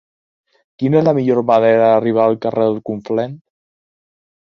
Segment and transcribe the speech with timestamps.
[0.83, 3.37] Quina és la millor manera d'arribar al carrer del Conflent?